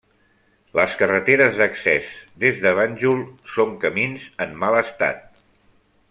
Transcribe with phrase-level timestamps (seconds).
[0.77, 2.07] Les carreteres d'accés
[2.45, 3.21] des de Banjul
[3.57, 5.45] són camins en mal estat.